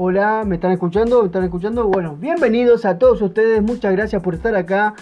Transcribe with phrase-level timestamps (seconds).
[0.00, 1.22] Hola, ¿me están escuchando?
[1.22, 1.88] ¿Me están escuchando?
[1.88, 4.94] Bueno, bienvenidos a todos ustedes, muchas gracias por estar acá.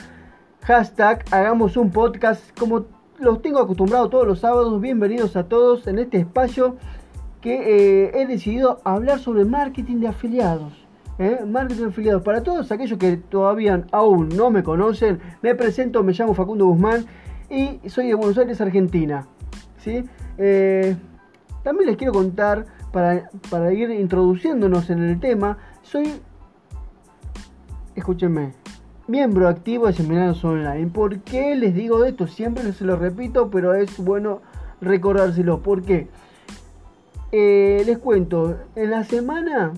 [0.63, 2.87] Hashtag, hagamos un podcast como
[3.19, 4.81] los tengo acostumbrados todos los sábados.
[4.81, 6.77] Bienvenidos a todos en este espacio
[7.43, 10.73] que eh, he decidido hablar sobre marketing de afiliados.
[11.19, 11.41] ¿eh?
[11.47, 12.23] Marketing de afiliados.
[12.23, 17.05] Para todos aquellos que todavía aún no me conocen, me presento, me llamo Facundo Guzmán
[17.51, 19.27] y soy de Buenos Aires, Argentina.
[19.77, 20.03] ¿sí?
[20.39, 20.97] Eh,
[21.63, 22.65] también les quiero contar
[23.51, 26.15] para, ir introduciéndonos en el tema, soy,
[27.95, 28.55] escúchenme,
[29.07, 30.87] miembro activo de seminarios online.
[30.87, 32.27] ¿Por qué les digo esto?
[32.27, 34.41] Siempre se lo repito, pero es bueno
[34.81, 35.61] recordárselo.
[35.61, 36.09] ¿Por qué?
[37.33, 39.75] Eh, les cuento, en la semana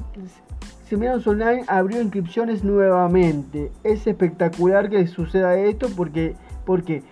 [0.88, 3.72] Seminarios Online abrió inscripciones nuevamente.
[3.82, 7.02] Es espectacular que suceda esto porque, porque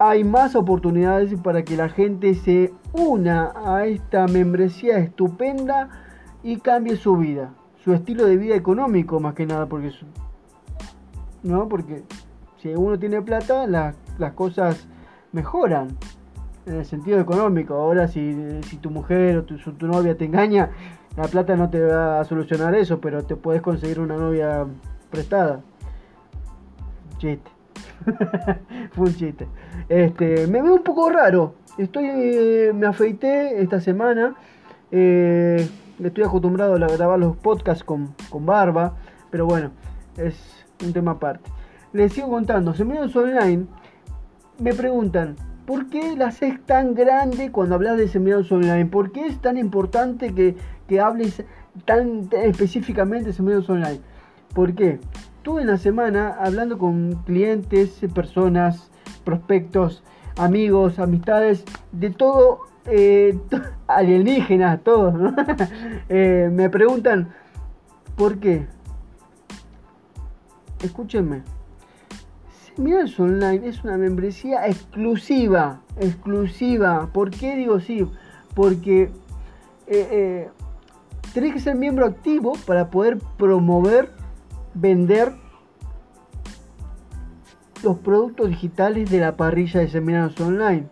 [0.00, 5.90] hay más oportunidades para que la gente se una a esta membresía estupenda
[6.42, 7.52] y cambie su vida,
[7.84, 9.92] su estilo de vida económico más que nada, porque
[11.42, 12.02] no, porque
[12.56, 14.88] si uno tiene plata, las cosas
[15.32, 15.88] mejoran
[16.64, 17.74] en el sentido económico.
[17.74, 18.34] Ahora si,
[18.80, 20.70] tu mujer o tu, tu novia te engaña,
[21.14, 24.66] la plata no te va a solucionar eso, pero te puedes conseguir una novia
[25.10, 25.60] prestada.
[27.18, 27.59] Chiste.
[28.92, 29.46] Fue un chiste.
[29.88, 31.54] Este, me veo un poco raro.
[31.78, 34.34] Estoy, eh, me afeité esta semana.
[34.90, 35.68] Eh,
[36.02, 38.94] estoy acostumbrado a grabar los podcasts con, barba.
[39.30, 39.70] Pero bueno,
[40.16, 41.50] es un tema aparte.
[41.92, 42.74] Les sigo contando.
[42.74, 43.66] Seminarios online
[44.58, 45.36] me preguntan.
[45.66, 48.86] ¿Por qué la haces tan grande cuando hablas de seminarios online?
[48.86, 50.56] ¿Por qué es tan importante que,
[50.88, 51.44] que hables
[51.84, 54.00] tan, específicamente de seminarios online?
[54.52, 54.98] ¿Por qué?
[55.40, 58.90] Estuve en la semana hablando con clientes, personas,
[59.24, 60.02] prospectos,
[60.36, 63.38] amigos, amistades, de todo, eh,
[63.86, 65.14] alienígenas, todos,
[66.10, 67.32] eh, me preguntan,
[68.16, 68.66] ¿por qué?
[70.82, 71.42] Escúchenme.
[72.76, 77.08] Seminarios Online es una membresía exclusiva, exclusiva.
[77.14, 78.06] ¿Por qué digo sí?
[78.54, 79.04] Porque
[79.86, 80.50] eh, eh
[81.32, 84.19] tenés que ser miembro activo para poder promover
[84.80, 85.32] vender
[87.82, 90.86] los productos digitales de la parrilla de seminarios online.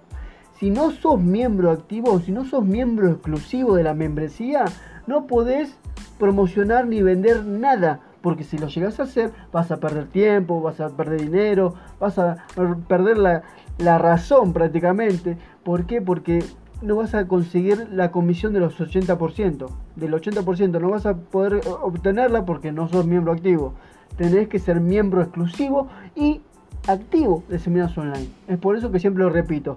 [0.59, 4.65] Si no sos miembro activo, si no sos miembro exclusivo de la membresía,
[5.07, 5.79] no podés
[6.19, 8.01] promocionar ni vender nada.
[8.23, 12.19] Porque si lo llegas a hacer, vas a perder tiempo, vas a perder dinero, vas
[12.19, 12.45] a
[12.89, 13.43] perder la,
[13.79, 15.39] la razón prácticamente.
[15.63, 16.03] ¿Por qué?
[16.03, 16.43] Porque
[16.81, 19.69] no vas a conseguir la comisión de los 80%.
[19.97, 23.75] Del 80% no vas a poder obtenerla porque no sos miembro activo.
[24.17, 26.41] Tenés que ser miembro exclusivo y
[26.87, 28.29] activo de seminarios online.
[28.47, 29.77] Es por eso que siempre lo repito.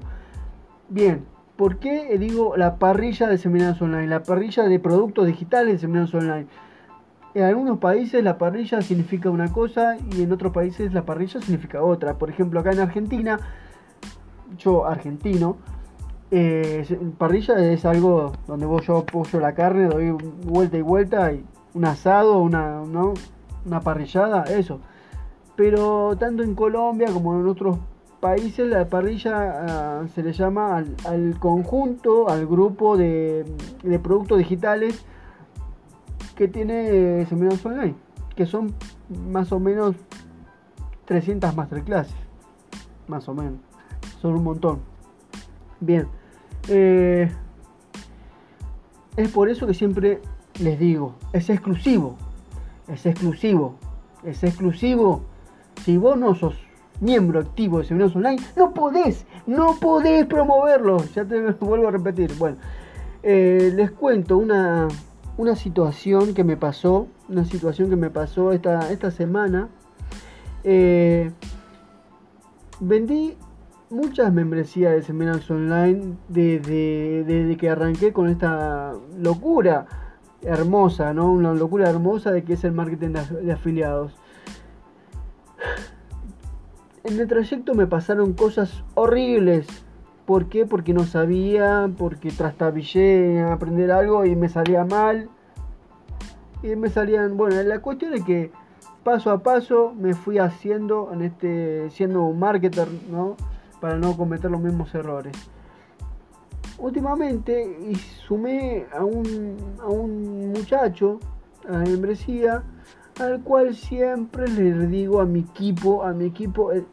[0.89, 1.25] Bien,
[1.55, 4.07] ¿por qué digo la parrilla de seminarios online?
[4.07, 6.47] La parrilla de productos digitales de seminarios online.
[7.33, 11.81] En algunos países la parrilla significa una cosa y en otros países la parrilla significa
[11.81, 12.17] otra.
[12.17, 13.39] Por ejemplo, acá en Argentina,
[14.57, 15.57] yo argentino,
[16.31, 20.11] eh, parrilla es algo donde vos yo apoyo la carne, doy
[20.45, 23.13] vuelta y vuelta, y un asado, una, ¿no?
[23.65, 24.79] una parrillada, eso.
[25.57, 27.77] Pero tanto en Colombia como en otros
[28.21, 33.45] países la parrilla ah, se le llama al, conjunto, al grupo de,
[33.83, 35.03] de, productos digitales
[36.35, 37.95] que tiene seminarios online,
[38.35, 38.73] que son
[39.29, 39.95] más o menos
[41.05, 42.15] 300 masterclasses,
[43.07, 43.59] más o menos,
[44.21, 44.79] son un montón.
[45.81, 46.20] Bien.
[46.69, 47.29] Eh,
[49.17, 50.21] es por eso que siempre
[50.59, 52.17] les digo, es exclusivo,
[52.87, 53.75] es exclusivo,
[54.23, 55.23] es exclusivo.
[55.83, 56.55] Si vos no sos
[56.99, 61.03] miembro activo de Seminarios Online, no podés, no podés promoverlo.
[61.15, 62.33] Ya te vuelvo a repetir.
[62.37, 62.57] Bueno,
[63.23, 64.87] eh, les cuento una,
[65.37, 69.69] una situación que me pasó, una situación que me pasó esta, esta semana.
[70.63, 71.31] Eh,
[72.79, 73.35] vendí
[73.91, 79.85] muchas membresías de seminarios online desde, que arranqué con esta locura
[80.41, 81.31] hermosa, ¿no?
[81.31, 84.15] Una locura hermosa de que es el marketing de, afiliados.
[87.03, 89.67] En el trayecto me pasaron cosas horribles.
[90.25, 90.65] ¿Por qué?
[90.65, 95.29] Porque no sabía, porque trastabillé en aprender algo y me salía mal.
[96.63, 98.51] Y me salían, bueno, la cuestión es que
[99.03, 103.35] paso a paso me fui haciendo en este siendo un marketer, ¿no?
[103.81, 105.33] Para no cometer los mismos errores.
[106.77, 111.19] Últimamente y sumé a un, a un muchacho
[111.67, 112.63] a la membresía
[113.19, 116.83] al cual siempre le digo a mi equipo, a mi equipo, eh,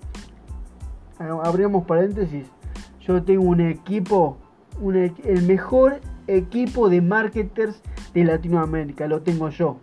[1.42, 2.46] abrimos paréntesis,
[3.00, 4.36] yo tengo un equipo,
[4.80, 7.80] un, el mejor equipo de marketers
[8.12, 9.78] de Latinoamérica, lo tengo yo.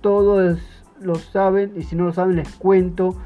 [0.00, 0.58] Todos
[1.00, 3.16] lo saben y si no lo saben les cuento.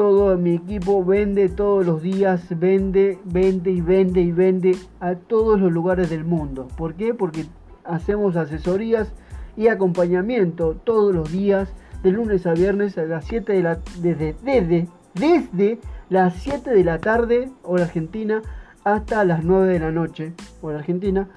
[0.00, 5.60] Todo mi equipo vende todos los días, vende, vende y vende y vende a todos
[5.60, 6.68] los lugares del mundo.
[6.78, 7.12] ¿Por qué?
[7.12, 7.44] Porque
[7.84, 9.12] hacemos asesorías
[9.58, 14.34] y acompañamiento todos los días, de lunes a viernes a las 7 de la desde,
[14.42, 18.40] desde, desde las 7 de la tarde, hora argentina,
[18.84, 20.32] hasta las 9 de la noche,
[20.62, 21.28] hora argentina.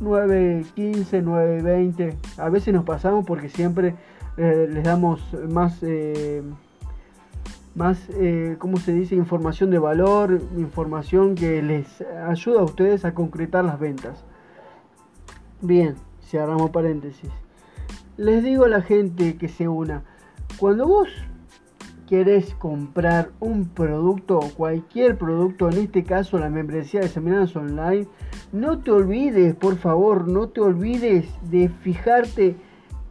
[0.00, 2.16] 9.15, 9.20.
[2.38, 3.94] A veces nos pasamos porque siempre
[4.36, 6.42] eh, les damos más, eh,
[7.74, 9.16] más eh, ¿cómo se dice?
[9.16, 14.24] Información de valor, información que les ayuda a ustedes a concretar las ventas.
[15.60, 17.30] Bien, cerramos paréntesis.
[18.16, 20.04] Les digo a la gente que se una,
[20.58, 21.08] cuando vos
[22.08, 28.06] querés comprar un producto, cualquier producto, en este caso la membresía de seminarios online,
[28.52, 32.56] no te olvides, por favor, no te olvides de fijarte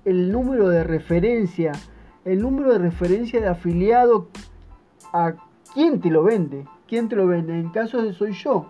[0.05, 1.73] el número de referencia,
[2.23, 4.29] el número de referencia de afiliado
[5.13, 5.33] a
[5.73, 7.57] quién te lo vende, quién te lo vende.
[7.57, 8.65] En caso de soy yo,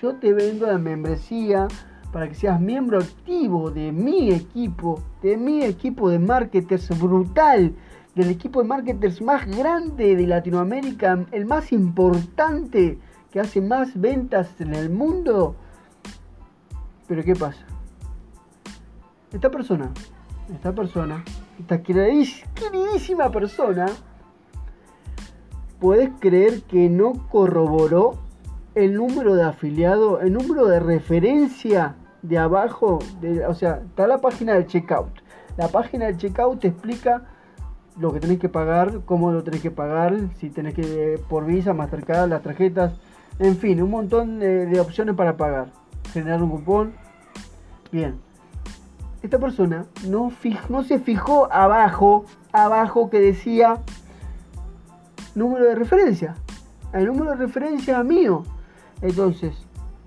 [0.00, 1.66] yo te vendo la membresía
[2.12, 7.74] para que seas miembro activo de mi equipo, de mi equipo de marketers brutal,
[8.14, 12.98] del equipo de marketers más grande de Latinoamérica, el más importante
[13.30, 15.56] que hace más ventas en el mundo.
[17.08, 17.66] Pero ¿qué pasa?
[19.32, 19.90] Esta persona
[20.52, 21.24] esta persona,
[21.58, 23.86] esta queridísima persona,
[25.80, 28.18] puedes creer que no corroboró
[28.74, 34.18] el número de afiliado, el número de referencia de abajo, de, o sea, está la
[34.18, 35.10] página del checkout.
[35.56, 37.22] La página del checkout te explica
[37.98, 41.72] lo que tenés que pagar, cómo lo tenés que pagar, si tenés que por Visa,
[41.72, 42.92] Mastercard, las tarjetas,
[43.38, 45.68] en fin, un montón de, de opciones para pagar.
[46.12, 46.94] Generar un cupón.
[47.90, 48.16] Bien,
[49.22, 50.30] esta persona no,
[50.68, 53.80] no se fijó abajo, abajo que decía
[55.36, 56.34] número de referencia.
[56.92, 58.42] El número de referencia mío.
[59.00, 59.54] Entonces,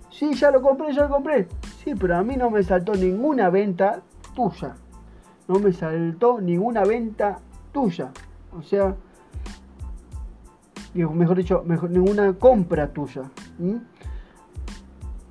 [0.09, 1.47] sí, ya lo compré, ya lo compré.
[1.83, 4.01] Sí, pero a mí no me saltó ninguna venta
[4.35, 4.75] tuya.
[5.47, 7.39] No me saltó ninguna venta
[7.71, 8.11] tuya.
[8.57, 8.95] O sea,
[10.93, 13.23] mejor dicho, mejor, ninguna compra tuya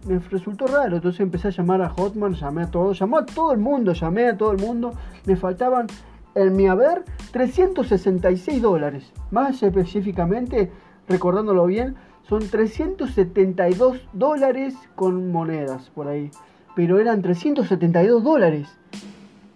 [0.09, 0.97] me resultó raro.
[0.97, 4.29] Entonces empecé a llamar a Hotman, llamé a todos, llamé a todo el mundo, llamé
[4.29, 4.93] a todo el mundo.
[5.27, 5.87] Me faltaban
[6.35, 9.13] en mi haber 366 dólares.
[9.31, 10.71] Más específicamente,
[11.09, 11.97] recordándolo bien,
[12.29, 16.31] son 372 dólares con monedas por ahí.
[16.75, 18.69] Pero eran 372 dólares.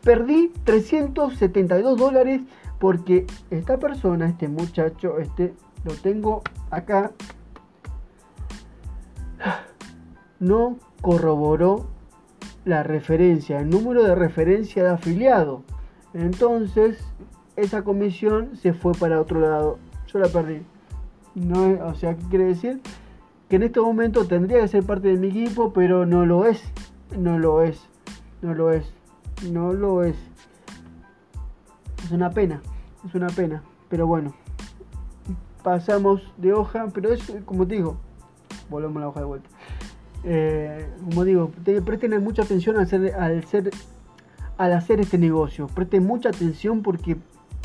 [0.03, 2.41] Perdí 372 dólares
[2.79, 5.55] porque esta persona, este muchacho, este,
[5.85, 7.13] lo tengo acá
[10.43, 11.87] no corroboró
[12.65, 15.63] la referencia, el número de referencia de afiliado.
[16.15, 16.99] Entonces,
[17.57, 19.79] esa comisión se fue para otro lado.
[20.07, 20.63] Yo la perdí.
[21.35, 22.81] No, o sea, ¿qué quiere decir?
[23.49, 26.63] Que en este momento tendría que ser parte de mi equipo, pero no lo es.
[27.17, 27.81] No lo es.
[28.43, 28.93] No lo es.
[29.51, 30.17] No lo es.
[32.05, 32.61] Es una pena.
[33.07, 33.63] Es una pena.
[33.89, 34.35] Pero bueno.
[35.63, 36.89] Pasamos de hoja.
[36.93, 37.97] Pero es como te digo.
[38.69, 39.49] Volvemos la hoja de vuelta.
[40.25, 41.51] Eh, como digo,
[41.85, 43.71] presten mucha atención al, hacer, al, ser,
[44.63, 45.67] al hacer este negocio.
[45.67, 47.17] Presten mucha atención porque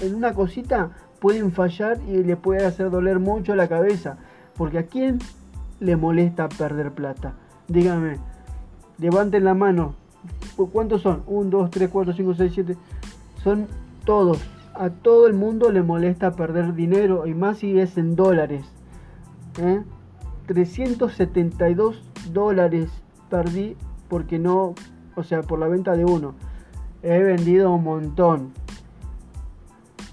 [0.02, 0.90] en una cosita
[1.20, 4.18] pueden fallar y le puede hacer doler mucho la cabeza.
[4.56, 5.20] Porque a quién
[5.80, 7.36] le molesta perder plata.
[7.68, 8.18] Díganme,
[8.98, 9.94] levanten la mano.
[10.74, 11.22] ¿Cuántos son?
[11.28, 12.78] 1, 2, 3, 4, 5, 6, 7.
[13.44, 13.68] Son
[14.04, 14.40] todos.
[14.74, 18.66] A todo el mundo le molesta perder dinero y más si es en dólares.
[19.62, 19.84] ¿Eh?
[20.48, 22.02] 372
[22.34, 22.90] dólares
[23.30, 23.76] perdí
[24.10, 24.74] porque no,
[25.16, 26.34] o sea, por la venta de uno.
[27.04, 28.54] He vendido un montón.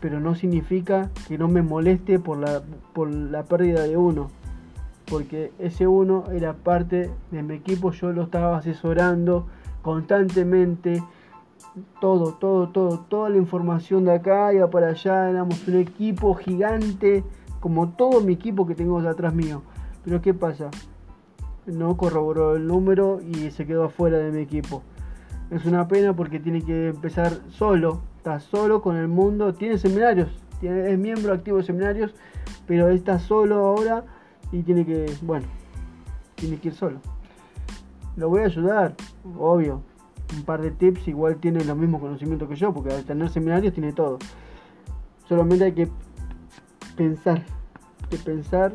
[0.01, 2.63] Pero no significa que no me moleste por la,
[2.93, 4.31] por la pérdida de uno.
[5.07, 9.47] Porque ese uno era parte de mi equipo, yo lo estaba asesorando
[9.83, 11.03] constantemente.
[12.01, 15.31] Todo, todo, todo, toda la información de acá y para allá.
[15.31, 17.25] Éramos un equipo gigante,
[17.61, 19.63] como todo mi equipo que tengo atrás mío.
[20.05, 20.71] Pero ¿qué pasa?
[21.67, 24.83] No corroboró el número y se quedó afuera de mi equipo.
[25.51, 28.01] Es una pena porque tiene que empezar solo.
[28.17, 29.55] Está solo con el mundo.
[29.55, 30.29] Tiene seminarios.
[30.63, 32.15] Es miembro activo de seminarios.
[32.67, 34.05] Pero está solo ahora
[34.53, 35.47] y tiene que, bueno,
[36.35, 37.01] tiene que ir solo.
[38.17, 38.95] Lo voy a ayudar,
[39.39, 39.83] obvio.
[40.35, 43.75] Un par de tips, igual tiene los mismos conocimientos que yo, porque al tener seminarios
[43.75, 44.19] tiene todo.
[45.29, 45.89] Solamente hay que
[46.97, 47.43] pensar,
[48.11, 48.75] que pensar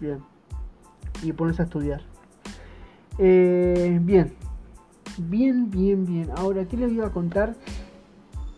[0.00, 0.18] bien
[1.22, 2.02] y ponerse a estudiar.
[3.18, 4.34] Eh, bien,
[5.18, 6.30] bien, bien, bien.
[6.36, 7.54] Ahora, ¿qué les iba a contar?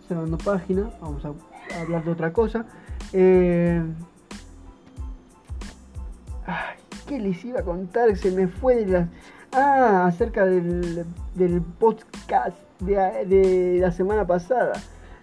[0.06, 1.32] Cerrando página, vamos a
[1.80, 2.64] hablar de otra cosa.
[3.12, 3.82] Eh,
[7.06, 8.14] ¿Qué les iba a contar?
[8.16, 9.08] Se me fue de las...
[9.52, 11.06] Ah, acerca del,
[11.78, 14.74] podcast de, la semana pasada.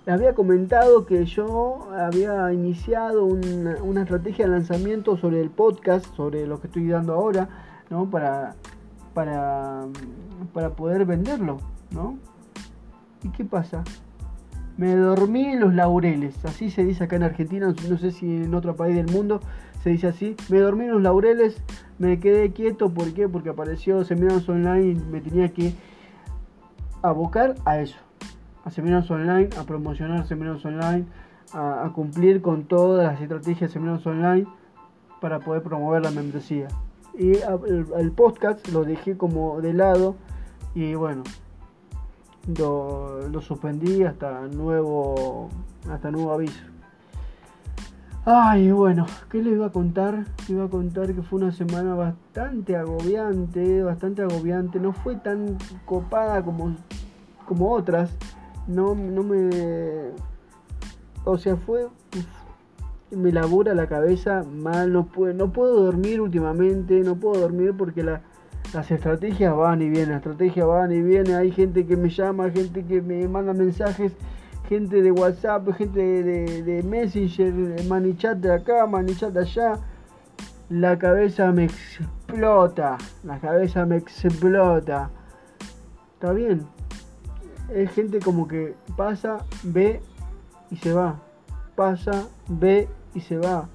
[0.05, 6.47] Les había comentado que yo había iniciado una, estrategia de lanzamiento sobre el podcast, sobre
[6.47, 7.49] lo que estoy dando ahora,
[7.91, 8.09] ¿no?
[8.09, 8.55] Para,
[9.15, 9.85] para,
[10.53, 11.57] para poder venderlo,
[11.89, 12.19] ¿no?
[13.23, 13.83] ¿Y qué pasa?
[14.77, 18.53] Me dormí en los laureles, así se dice acá en Argentina, no sé si en
[18.53, 19.39] otro país del mundo
[19.81, 20.35] se dice así.
[20.49, 21.61] Me dormí en los laureles,
[21.97, 23.29] me quedé quieto, ¿por qué?
[23.29, 25.73] Porque apareció Seminarios Online y me tenía que
[27.01, 27.97] abocar a eso,
[28.65, 31.05] a Seminarios Online, a promocionar Seminarios Online,
[31.53, 34.45] a, cumplir con todas las estrategias de Seminarios Online
[35.21, 36.67] para poder promover la membresía.
[37.17, 40.15] Y el, podcast lo dejé como de lado
[40.73, 41.23] y bueno,
[42.57, 45.49] lo, suspendí hasta nuevo
[45.89, 46.61] hasta nuevo aviso.
[48.25, 50.25] Ay, bueno, ¿qué les iba a contar?
[50.47, 54.79] Iba a contar que fue una semana bastante agobiante, bastante agobiante.
[54.79, 56.75] No fue tan copada como,
[57.47, 58.09] como otras.
[58.67, 60.09] No, no me...
[61.23, 61.87] O sea, fue...
[63.15, 68.03] Me labura la cabeza mal, no puedo, no puedo dormir últimamente, no puedo dormir porque
[68.03, 68.21] la,
[68.73, 72.49] las estrategias van y vienen, las estrategias van y vienen, hay gente que me llama,
[72.51, 74.11] gente que me manda mensajes,
[74.67, 77.53] gente de WhatsApp, gente de Messenger,
[77.87, 79.79] manichat de acá, manichat de allá.
[80.69, 85.11] La cabeza me explota, la cabeza me explota.
[86.15, 86.65] Está bien,
[87.73, 90.01] es gente como que pasa, ve
[90.71, 91.21] y se va.
[91.75, 93.67] Pasa, ve y se va.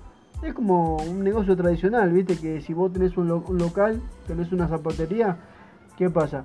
[0.42, 4.52] Es como un negocio tradicional, viste que si vos tenés un, lo un local, tenés
[4.52, 5.36] una zapatería,
[5.96, 6.44] ¿qué pasa?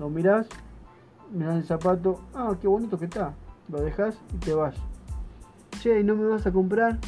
[0.00, 0.46] Lo mirás,
[1.32, 3.34] mirás el zapato, ah, qué bonito que está.
[3.68, 4.74] Lo dejas y te vas.
[5.80, 6.98] Che, ¿y no me vas a comprar?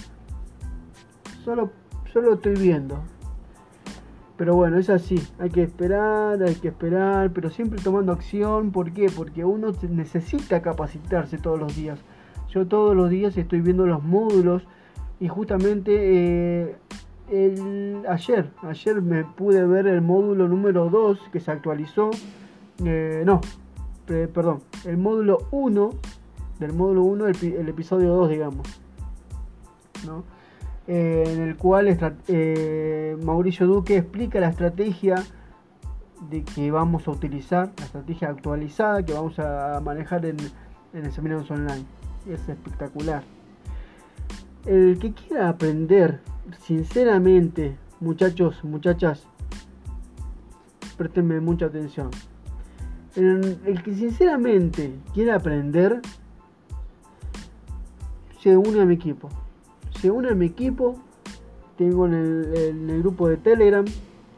[1.45, 1.71] Solo,
[2.13, 3.03] solo estoy viendo.
[4.37, 5.23] Pero bueno, es así.
[5.39, 8.71] Hay que esperar, hay que esperar, pero siempre tomando acción.
[8.71, 9.11] ¿Por qué?
[9.15, 11.99] Porque uno necesita capacitarse todos los días.
[12.49, 14.63] Yo todos los días estoy viendo los módulos
[15.23, 16.77] y justamente eh,
[17.31, 22.11] el, ayer, ayer me pude ver el módulo número 2 que se actualizó.
[22.85, 23.41] Eh, no,
[24.09, 25.91] eh, perdón, el módulo 1,
[26.59, 28.67] del módulo 1, el, episodio 2, digamos.
[30.05, 30.25] ¿no?
[30.89, 31.97] En el cual
[33.23, 35.23] Mauricio Duque explica la estrategia
[36.31, 40.37] de que vamos a utilizar, la estrategia actualizada que vamos a manejar en,
[40.93, 41.85] en el seminario online.
[42.29, 43.23] Es espectacular.
[44.65, 46.21] El que quiera aprender,
[46.61, 49.27] sinceramente, muchachos, muchachas,
[50.97, 52.11] préstenme mucha atención.
[53.17, 56.01] El, que sinceramente quiera aprender,
[58.41, 59.29] se une a mi equipo.
[60.01, 60.97] Se une a mi equipo.
[61.77, 63.85] Tengo en el, en el grupo de Telegram,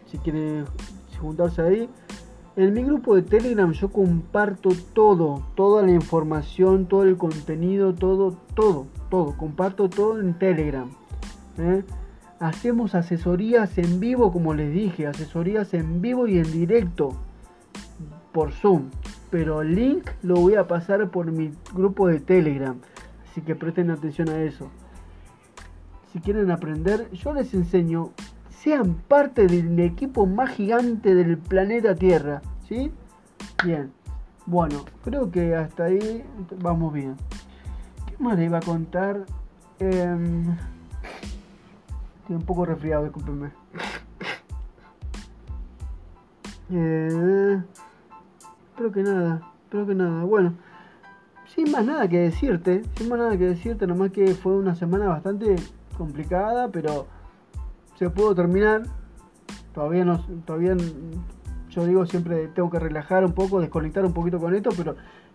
[0.07, 0.65] si quieren
[1.21, 1.89] juntarse ahí.
[2.57, 8.37] En mi grupo de Telegram yo comparto todo, toda la información, todo el contenido, todo,
[8.55, 8.87] todo,
[9.37, 10.91] Comparto todo en Telegram.
[11.59, 11.85] ¿eh?
[12.41, 17.17] Hacemos asesorías en vivo, como les dije, asesorías en vivo y en directo
[18.33, 18.91] por Zoom.
[19.31, 22.77] Pero el link lo voy a pasar por mi grupo de Telegram.
[23.31, 24.69] Así que presten atención a eso.
[26.13, 28.11] Si quieren aprender, yo les enseño
[28.65, 32.41] sean parte del equipo más gigante del planeta Tierra.
[32.67, 32.91] ¿Sí?
[33.63, 33.93] Bien.
[34.47, 36.25] Bueno, creo que hasta ahí
[36.63, 37.17] vamos bien.
[38.17, 39.25] ¿Qué más le iba a contar?
[39.81, 40.17] Eh,
[42.29, 43.51] un poco resfriado, discúlpenme.
[46.71, 47.61] Eh,
[48.77, 50.23] creo que nada, creo que nada.
[50.23, 50.55] Bueno,
[51.47, 55.07] sin más nada que decirte, sin más nada que decirte, nomás que fue una semana
[55.09, 55.57] bastante
[55.99, 57.07] complicada, pero
[57.97, 58.85] se pudo terminar.
[59.75, 60.77] Todavía no, todavía
[61.69, 64.95] yo digo siempre tengo que relajar un poco, desconectar un poquito con esto, pero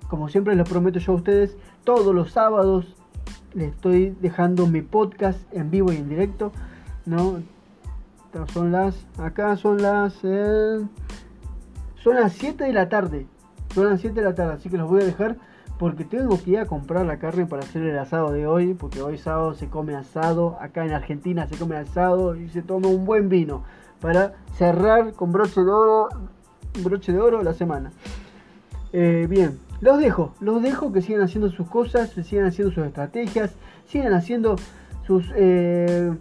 [0.10, 2.96] como siempre les prometo yo a ustedes, todos los sábados
[3.54, 6.52] les estoy dejando mi podcast en vivo y en directo,
[7.06, 7.42] ¿no?
[8.54, 10.80] Son las, acá son las, eh,
[12.04, 13.28] son las 7 de la tarde,
[13.74, 15.38] son las 7 de la tarde, así que los voy a dejar
[15.78, 19.02] porque tengo que ir a comprar la carne para hacer el asado de hoy, porque
[19.02, 23.06] hoy sábado se come asado, acá en Argentina se come asado y se toma un
[23.06, 23.64] buen vino
[24.02, 26.10] para cerrar con broche de oro,
[26.84, 27.92] broche de oro la semana.
[28.92, 33.52] Eh, bien, los dejo, los dejo que sigan haciendo sus cosas, sigan haciendo sus estrategias,
[33.88, 34.56] sigan haciendo
[35.06, 36.12] sus eh,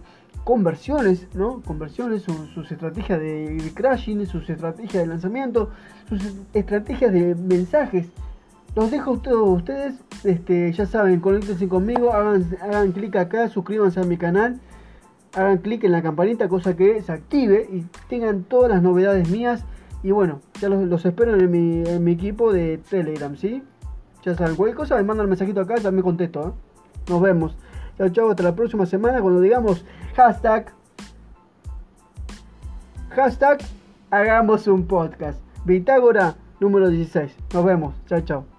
[0.43, 1.61] conversiones, ¿no?
[1.61, 5.69] Conversiones, sus estrategias de crashing, sus estrategias de lanzamiento,
[6.07, 6.21] sus
[6.53, 8.07] estrategias de mensajes.
[8.75, 13.99] Los dejo a todos ustedes, este, ya saben, conéctense conmigo, hagan, hagan clic acá, suscríbanse
[13.99, 14.59] a mi canal,
[15.33, 19.65] hagan clic en la campanita, cosa que se active y tengan todas las novedades mías.
[20.01, 23.63] Y bueno, ya los, espero en mi, en mi, equipo de Telegram, ¿sí?
[24.23, 26.49] Ya saben, cualquier cosa me mandan el mensajito acá, ya me contesto.
[26.49, 26.51] ¿eh?
[27.09, 27.57] Nos vemos.
[27.97, 30.71] Chao, chao, hasta la próxima semana cuando digamos hashtag.
[33.09, 33.59] Hashtag
[34.09, 35.41] hagamos un podcast.
[35.65, 37.35] Bitágora número 16.
[37.53, 37.95] Nos vemos.
[38.07, 38.58] Chao, chao.